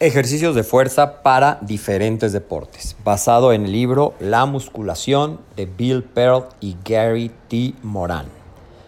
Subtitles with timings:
[0.00, 6.44] Ejercicios de fuerza para diferentes deportes, basado en el libro La musculación de Bill Pearl
[6.60, 7.74] y Gary T.
[7.82, 8.26] Moran.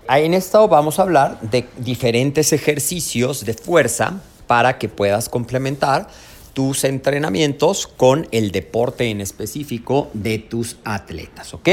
[0.09, 6.07] En esto vamos a hablar de diferentes ejercicios de fuerza para que puedas complementar
[6.53, 11.69] tus entrenamientos con el deporte en específico de tus atletas, ¿ok?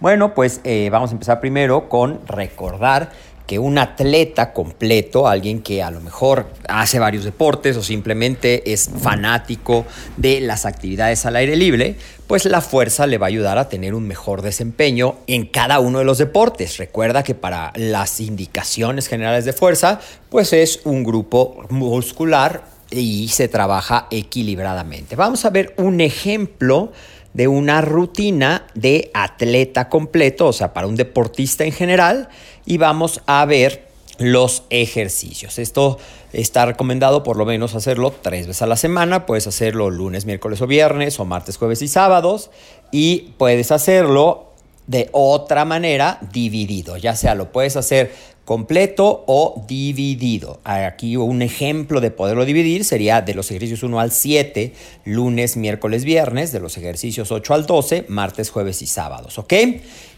[0.00, 3.12] Bueno, pues eh, vamos a empezar primero con recordar
[3.46, 8.90] que un atleta completo, alguien que a lo mejor hace varios deportes o simplemente es
[9.00, 9.86] fanático
[10.16, 11.96] de las actividades al aire libre,
[12.26, 16.00] pues la fuerza le va a ayudar a tener un mejor desempeño en cada uno
[16.00, 16.76] de los deportes.
[16.78, 23.48] Recuerda que para las indicaciones generales de fuerza, pues es un grupo muscular y se
[23.48, 25.16] trabaja equilibradamente.
[25.16, 26.92] Vamos a ver un ejemplo
[27.36, 32.30] de una rutina de atleta completo, o sea, para un deportista en general,
[32.64, 35.58] y vamos a ver los ejercicios.
[35.58, 35.98] Esto
[36.32, 39.26] está recomendado por lo menos hacerlo tres veces a la semana.
[39.26, 42.50] Puedes hacerlo lunes, miércoles o viernes, o martes, jueves y sábados.
[42.90, 44.54] Y puedes hacerlo
[44.86, 46.96] de otra manera dividido.
[46.96, 48.14] Ya sea lo puedes hacer
[48.46, 50.60] completo o dividido.
[50.64, 54.72] Aquí un ejemplo de poderlo dividir sería de los ejercicios 1 al 7,
[55.04, 59.52] lunes, miércoles, viernes, de los ejercicios 8 al 12, martes, jueves y sábados, ¿ok?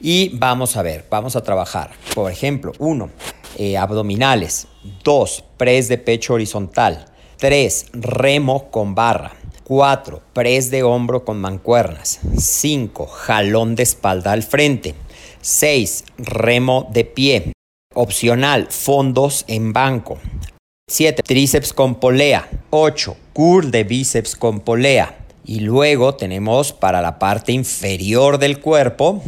[0.03, 1.91] Y vamos a ver, vamos a trabajar.
[2.15, 3.11] Por ejemplo, 1,
[3.57, 4.69] eh, abdominales,
[5.03, 7.07] 2, press de pecho horizontal,
[7.39, 9.33] 3, remo con barra.
[9.65, 10.23] 4.
[10.33, 12.21] Press de hombro con mancuernas.
[12.39, 13.07] 5.
[13.07, 14.95] Jalón de espalda al frente.
[15.43, 16.05] 6.
[16.17, 17.53] Remo de pie.
[18.01, 20.21] Opcional, fondos en banco.
[20.89, 21.21] 7.
[21.25, 22.49] Tríceps con polea.
[22.71, 23.17] 8.
[23.33, 25.19] Curl de bíceps con polea.
[25.45, 29.21] Y luego tenemos para la parte inferior del cuerpo,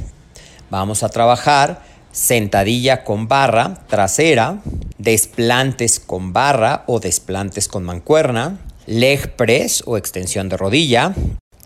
[0.70, 1.82] vamos a trabajar
[2.12, 4.60] sentadilla con barra trasera,
[4.98, 11.12] desplantes con barra o desplantes con mancuerna, leg press o extensión de rodilla,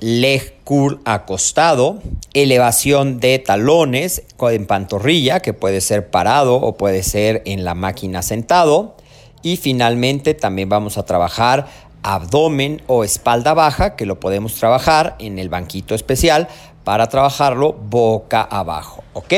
[0.01, 2.01] leg curl acostado,
[2.33, 8.23] elevación de talones en pantorrilla, que puede ser parado o puede ser en la máquina
[8.23, 8.97] sentado.
[9.43, 11.67] Y finalmente también vamos a trabajar
[12.03, 16.49] abdomen o espalda baja, que lo podemos trabajar en el banquito especial
[16.85, 19.33] para trabajarlo boca abajo, ¿ok?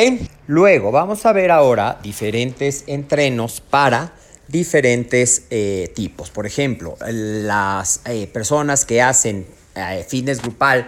[0.49, 4.13] Luego vamos a ver ahora diferentes entrenos para
[4.49, 6.31] diferentes eh, tipos.
[6.31, 9.47] Por ejemplo, las eh, personas que hacen
[9.77, 10.87] eh, fitness grupal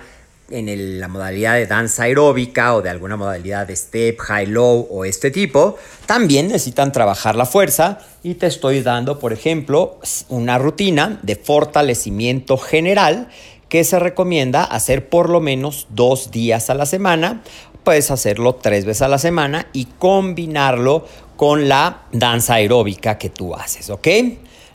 [0.50, 5.04] en la modalidad de danza aeróbica o de alguna modalidad de step, high, low o
[5.04, 5.76] este tipo,
[6.06, 9.98] también necesitan trabajar la fuerza y te estoy dando, por ejemplo,
[10.28, 13.28] una rutina de fortalecimiento general
[13.68, 17.42] que se recomienda hacer por lo menos dos días a la semana.
[17.84, 21.06] Puedes hacerlo tres veces a la semana y combinarlo
[21.36, 24.08] con la danza aeróbica que tú haces, ¿ok?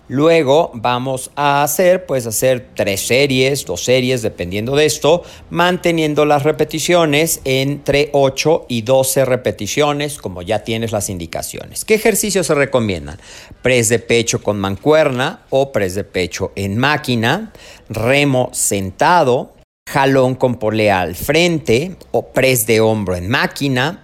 [0.09, 6.43] Luego vamos a hacer, pues hacer tres series, dos series, dependiendo de esto, manteniendo las
[6.43, 11.85] repeticiones entre 8 y 12 repeticiones, como ya tienes las indicaciones.
[11.85, 13.17] ¿Qué ejercicios se recomiendan?
[13.61, 17.53] Press de pecho con mancuerna o press de pecho en máquina,
[17.87, 19.53] remo sentado,
[19.89, 24.03] jalón con polea al frente o press de hombro en máquina,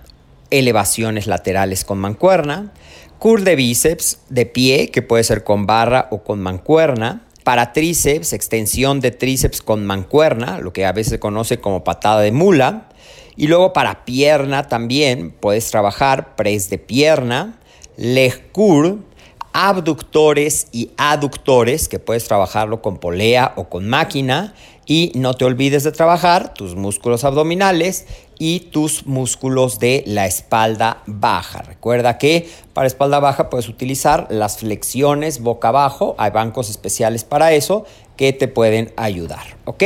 [0.49, 2.71] elevaciones laterales con mancuerna,
[3.19, 7.25] Curl de bíceps de pie, que puede ser con barra o con mancuerna.
[7.43, 12.21] Para tríceps, extensión de tríceps con mancuerna, lo que a veces se conoce como patada
[12.21, 12.87] de mula.
[13.35, 17.59] Y luego para pierna también puedes trabajar press de pierna,
[17.97, 19.03] leg curl,
[19.51, 24.53] abductores y aductores, que puedes trabajarlo con polea o con máquina.
[24.85, 28.05] Y no te olvides de trabajar tus músculos abdominales
[28.39, 31.61] y tus músculos de la espalda baja.
[31.61, 36.15] Recuerda que para espalda baja puedes utilizar las flexiones boca abajo.
[36.17, 39.57] Hay bancos especiales para eso que te pueden ayudar.
[39.65, 39.83] ¿Ok?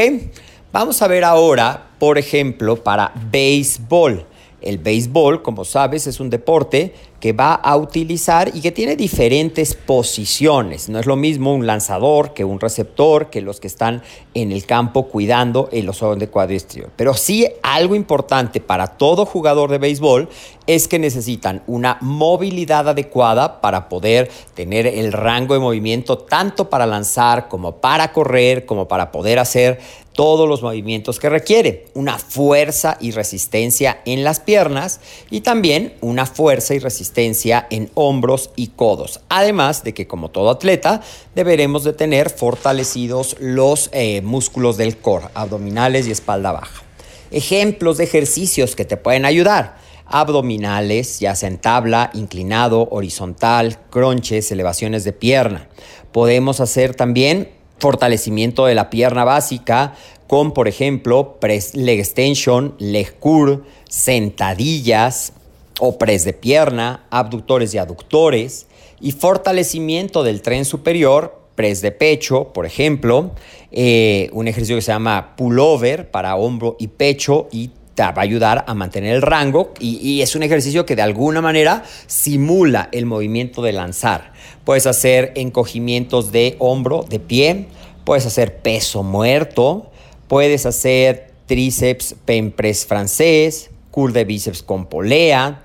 [0.71, 4.25] Vamos a ver ahora, por ejemplo, para béisbol.
[4.61, 6.94] El béisbol, como sabes, es un deporte
[7.24, 10.90] que va a utilizar y que tiene diferentes posiciones.
[10.90, 14.04] No es lo mismo un lanzador que un receptor, que los que están
[14.34, 16.58] en el campo cuidando el osón de cuadro
[16.98, 20.28] Pero sí algo importante para todo jugador de béisbol
[20.68, 26.86] es que necesitan una movilidad adecuada para poder tener el rango de movimiento tanto para
[26.86, 29.80] lanzar como para correr, como para poder hacer
[30.14, 35.00] todos los movimientos que requiere, una fuerza y resistencia en las piernas
[35.31, 39.21] y también una fuerza y resistencia en hombros y codos.
[39.30, 41.01] Además de que como todo atleta
[41.36, 46.83] deberemos de tener fortalecidos los eh, músculos del core, abdominales y espalda baja.
[47.31, 49.77] Ejemplos de ejercicios que te pueden ayudar.
[50.06, 55.69] Abdominales, ya sea en tabla, inclinado, horizontal, crunches, elevaciones de pierna.
[56.12, 57.50] Podemos hacer también
[57.80, 59.95] fortalecimiento de la pierna básica
[60.27, 61.38] con, por ejemplo,
[61.74, 65.33] leg extension, leg curl, sentadillas,
[65.80, 68.68] o press de pierna, abductores y aductores,
[69.00, 73.31] y fortalecimiento del tren superior, press de pecho, por ejemplo,
[73.72, 78.22] eh, un ejercicio que se llama pullover para hombro y pecho y te va a
[78.22, 82.90] ayudar a mantener el rango y, y, es un ejercicio que de alguna manera simula
[82.92, 84.34] el movimiento de lanzar.
[84.66, 87.68] Puedes hacer encogimientos de hombro, de pie,
[88.04, 89.92] puedes hacer peso muerto,
[90.28, 92.54] puedes hacer tríceps pen
[92.88, 95.62] francés, curl de bíceps con polea.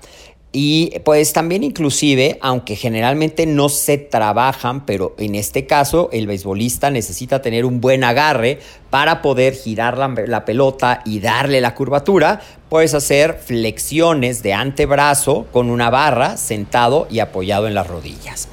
[0.51, 6.89] Y pues también inclusive, aunque generalmente no se trabajan, pero en este caso el beisbolista
[6.89, 8.59] necesita tener un buen agarre
[8.89, 15.69] para poder girar la, pelota y darle la curvatura, puedes hacer flexiones de antebrazo con
[15.69, 18.47] una barra sentado y apoyado en las rodillas.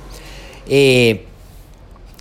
[0.69, 1.25] Eh,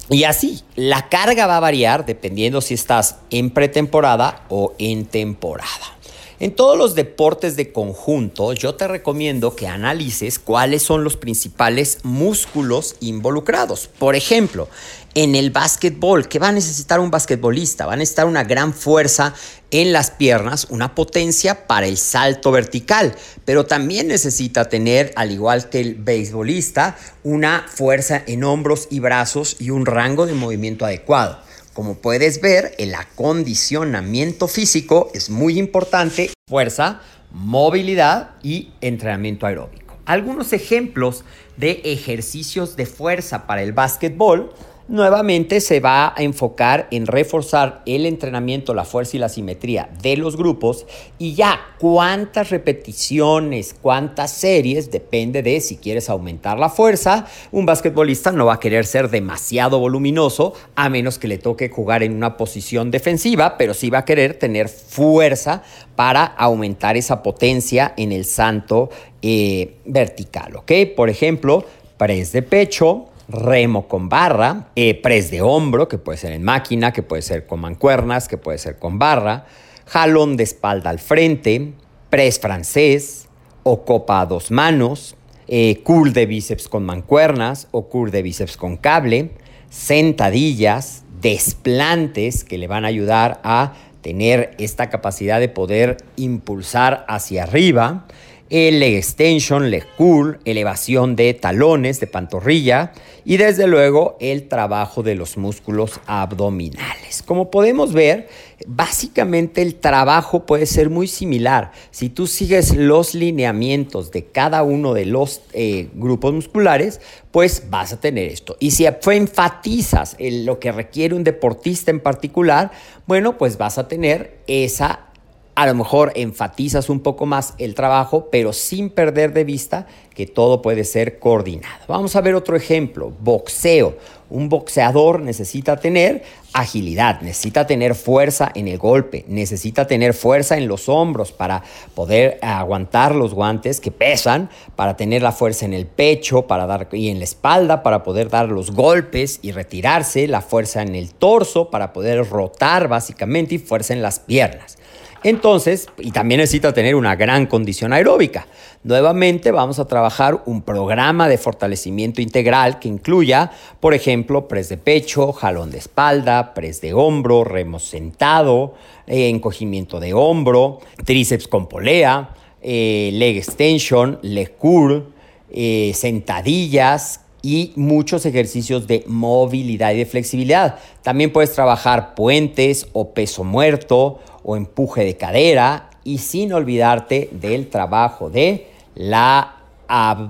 [0.09, 5.94] y así, la carga va a variar dependiendo si estás en pretemporada o en temporada.
[6.37, 11.99] En todos los deportes de conjunto, yo te recomiendo que analices cuáles son los principales
[12.03, 13.87] músculos involucrados.
[13.87, 14.67] Por ejemplo,
[15.13, 17.85] en el básquetbol, ¿qué va a necesitar un basquetbolista?
[17.85, 19.33] Va a necesitar una gran fuerza
[19.71, 23.15] en las piernas, una potencia para el salto vertical,
[23.45, 29.55] pero también necesita tener, al igual que el beisbolista, una fuerza en hombros y brazos
[29.59, 31.39] y un rango de movimiento adecuado.
[31.75, 36.31] Como puedes ver, el acondicionamiento físico es muy importante.
[36.47, 37.01] Fuerza,
[37.33, 39.97] movilidad y entrenamiento aeróbico.
[40.05, 41.25] Algunos ejemplos
[41.57, 44.53] de ejercicios de fuerza para el básquetbol
[44.87, 50.15] nuevamente se va a enfocar en reforzar el entrenamiento, la fuerza y la simetría de
[50.17, 50.85] los grupos
[51.17, 57.25] y ya cuántas repeticiones, cuántas series, depende de si quieres aumentar la fuerza.
[57.51, 62.03] Un basquetbolista no va a querer ser demasiado voluminoso a menos que le toque jugar
[62.03, 65.63] en una posición defensiva, pero sí va a querer tener fuerza
[65.95, 68.89] para aumentar esa potencia en el santo
[69.21, 70.71] eh, vertical, ¿ok?
[70.95, 71.65] Por ejemplo,
[71.97, 76.93] press de pecho, remo con barra, eh, press de hombro, que puede ser en máquina,
[76.93, 79.45] que puede ser con mancuernas, que puede ser con barra,
[79.85, 81.73] jalón de espalda al frente,
[82.09, 83.27] press francés
[83.63, 85.15] o copa a dos manos,
[85.47, 89.31] eh, curl de bíceps con mancuernas o curl de bíceps con cable,
[89.69, 97.43] sentadillas, desplantes que le van a ayudar a tener esta capacidad de poder impulsar hacia
[97.43, 98.05] arriba,
[98.49, 102.91] el leg extension, leg curl, elevación de talones, de pantorrilla
[103.23, 107.23] y desde luego el trabajo de los músculos abdominales.
[107.23, 108.27] Como podemos ver,
[108.67, 111.71] básicamente el trabajo puede ser muy similar.
[111.89, 117.93] Si tú sigues los lineamientos de cada uno de los eh, grupos musculares, pues vas
[117.93, 118.57] a tener esto.
[118.59, 122.71] Y si enfatizas en lo que requiere un deportista en particular,
[123.07, 125.05] bueno, pues vas a tener esa
[125.55, 130.25] a lo mejor enfatizas un poco más el trabajo, pero sin perder de vista que
[130.25, 131.85] todo puede ser coordinado.
[131.87, 133.97] Vamos a ver otro ejemplo, boxeo.
[134.29, 140.67] Un boxeador necesita tener agilidad, necesita tener fuerza en el golpe, necesita tener fuerza en
[140.67, 145.85] los hombros para poder aguantar los guantes que pesan, para tener la fuerza en el
[145.85, 150.41] pecho, para dar y en la espalda para poder dar los golpes y retirarse, la
[150.41, 154.77] fuerza en el torso para poder rotar básicamente y fuerza en las piernas.
[155.25, 158.45] Entonces, y también necesita tener una gran condición aeróbica.
[158.83, 164.77] Nuevamente vamos a trabajar un programa de fortalecimiento integral que incluya, por ejemplo, press de
[164.77, 168.75] pecho, jalón de espalda, press de hombro, remo sentado,
[169.07, 172.29] eh, encogimiento de hombro, tríceps con polea,
[172.61, 175.11] eh, leg extension, leg curl,
[175.49, 180.79] eh, sentadillas, y muchos ejercicios de movilidad y de flexibilidad.
[181.03, 187.69] También puedes trabajar puentes o peso muerto o empuje de cadera y sin olvidarte del
[187.69, 189.57] trabajo de la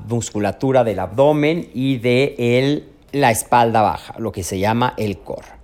[0.09, 5.54] musculatura del abdomen y de la espalda baja, lo que se llama el core.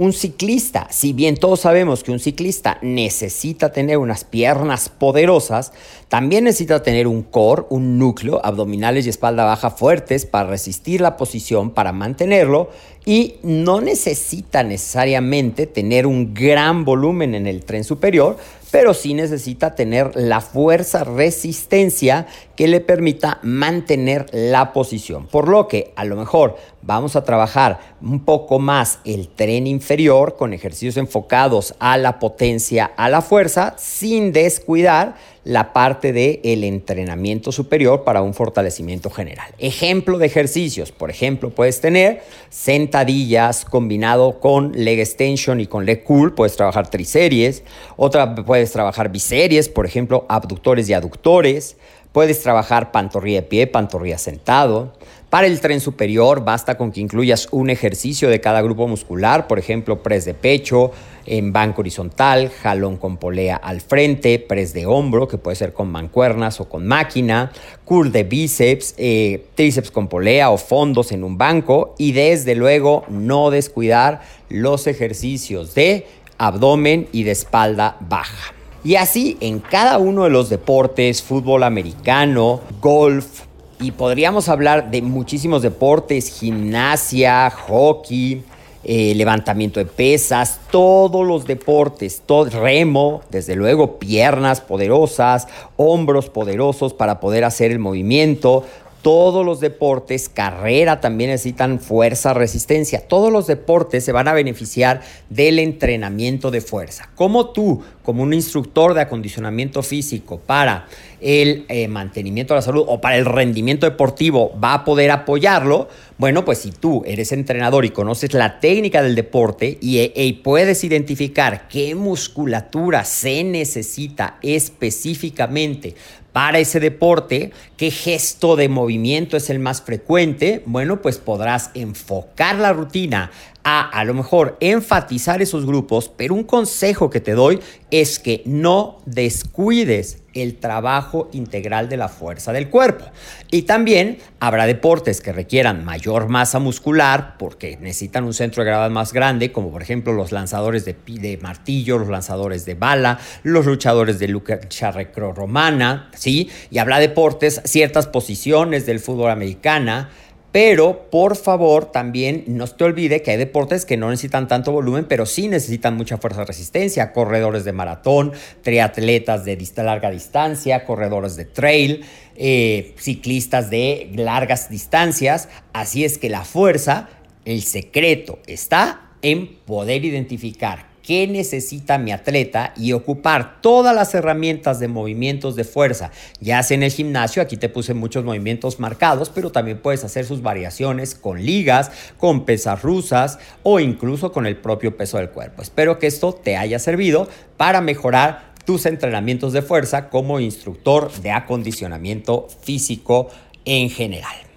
[0.00, 5.74] Un ciclista, si bien todos sabemos que un ciclista necesita tener unas piernas poderosas,
[6.08, 11.18] también necesita tener un core, un núcleo, abdominales y espalda baja fuertes para resistir la
[11.18, 12.70] posición, para mantenerlo
[13.04, 18.36] y no necesita necesariamente tener un gran volumen en el tren superior,
[18.70, 22.26] pero sí necesita tener la fuerza resistencia
[22.56, 25.26] que le permita mantener la posición.
[25.26, 30.36] Por lo que a lo mejor vamos a trabajar un poco más el tren inferior
[30.36, 36.64] con ejercicios enfocados a la potencia, a la fuerza, sin descuidar la parte del el
[36.64, 39.52] entrenamiento superior para un fortalecimiento general.
[39.58, 46.04] Ejemplo de ejercicios, por ejemplo, puedes tener sentadillas combinado con leg extension y con leg
[46.04, 47.62] curl, puedes trabajar triseries,
[47.96, 51.76] otra puedes trabajar biseries, por ejemplo, abductores y aductores,
[52.12, 54.92] Puedes trabajar pantorrilla de pie, pantorrilla sentado.
[55.30, 59.60] Para el tren superior basta con que incluyas un ejercicio de cada grupo muscular, por
[59.60, 60.90] ejemplo, press de pecho,
[61.24, 65.88] en banco horizontal, jalón con polea al frente, press de hombro, que puede ser con
[65.92, 67.52] mancuernas o con máquina,
[67.84, 73.04] curl de bíceps, eh, tríceps con polea o fondos en un banco y desde luego
[73.08, 76.08] no descuidar los ejercicios de
[76.38, 78.52] abdomen y de espalda baja.
[78.82, 83.42] Y así en cada uno de los deportes, fútbol americano, golf,
[83.80, 88.44] y podríamos hablar de muchísimos deportes, gimnasia, hockey,
[88.84, 96.92] eh, levantamiento de pesas, todos los deportes, todo, remo, desde luego piernas poderosas, hombros poderosos
[96.92, 98.64] para poder hacer el movimiento,
[99.02, 103.08] todos los deportes, carrera también necesitan fuerza, resistencia.
[103.08, 107.08] Todos los deportes se van a beneficiar del entrenamiento de fuerza.
[107.14, 110.86] Como tú, como un instructor de acondicionamiento físico para
[111.20, 115.88] el eh, mantenimiento de la salud o para el rendimiento deportivo, va a poder apoyarlo.
[116.16, 120.40] Bueno, pues si tú eres entrenador y conoces la técnica del deporte y, y e,
[120.42, 125.94] puedes identificar qué musculatura se necesita específicamente
[126.32, 132.56] para ese deporte, qué gesto de movimiento es el más frecuente, bueno, pues podrás enfocar
[132.56, 133.32] la rutina
[133.64, 138.42] a a lo mejor enfatizar esos grupos, pero un consejo que te doy es que
[138.44, 143.04] no descuides el trabajo integral de la fuerza del cuerpo.
[143.50, 148.90] Y también habrá deportes que requieran mayor masa muscular porque necesitan un centro de gravedad
[148.90, 153.66] más grande, como por ejemplo los lanzadores de, de martillo, los lanzadores de bala, los
[153.66, 156.48] luchadores de lucha romana, ¿sí?
[156.70, 160.10] Y habrá deportes, ciertas posiciones del fútbol americana,
[160.52, 165.06] pero por favor, también no te olvide que hay deportes que no necesitan tanto volumen,
[165.08, 167.12] pero sí necesitan mucha fuerza de resistencia.
[167.12, 172.04] Corredores de maratón, triatletas de larga distancia, corredores de trail,
[172.34, 175.48] eh, ciclistas de largas distancias.
[175.72, 177.08] Así es que la fuerza,
[177.44, 184.80] el secreto está en poder identificar qué necesita mi atleta y ocupar todas las herramientas
[184.80, 189.30] de movimientos de fuerza, ya sea en el gimnasio, aquí te puse muchos movimientos marcados,
[189.30, 194.56] pero también puedes hacer sus variaciones con ligas, con pesas rusas o incluso con el
[194.56, 195.62] propio peso del cuerpo.
[195.62, 201.30] Espero que esto te haya servido para mejorar tus entrenamientos de fuerza como instructor de
[201.30, 203.28] acondicionamiento físico
[203.64, 204.49] en general.